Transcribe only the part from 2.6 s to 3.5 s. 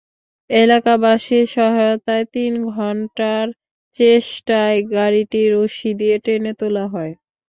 ঘণ্টার